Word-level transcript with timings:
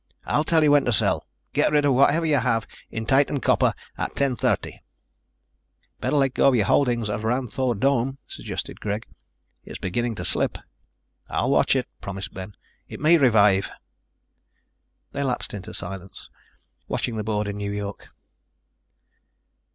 I'll 0.25 0.43
tell 0.43 0.63
you 0.63 0.71
when 0.71 0.85
to 0.85 0.93
sell. 0.93 1.27
Get 1.53 1.71
rid 1.71 1.85
of 1.85 1.93
whatever 1.93 2.25
you 2.25 2.37
have 2.37 2.65
in 2.89 3.05
Titan 3.05 3.39
Copper 3.39 3.71
at 3.99 4.15
10:30." 4.15 4.79
"Better 5.99 6.15
let 6.15 6.33
go 6.33 6.47
of 6.47 6.55
your 6.55 6.65
holdings 6.65 7.07
of 7.07 7.23
Ranthoor 7.23 7.75
Dome," 7.75 8.17
suggested 8.25 8.79
Greg. 8.81 9.05
"It's 9.63 9.77
beginning 9.77 10.15
to 10.15 10.25
slip." 10.25 10.57
"I'll 11.29 11.51
watch 11.51 11.75
it," 11.75 11.87
promised 12.01 12.33
Ben. 12.33 12.55
"It 12.87 12.99
may 12.99 13.19
revive." 13.19 13.69
They 15.11 15.21
lapsed 15.21 15.53
into 15.53 15.71
silence, 15.71 16.31
watching 16.87 17.15
the 17.15 17.23
board 17.23 17.47
in 17.47 17.57
New 17.57 17.71
York. 17.71 18.07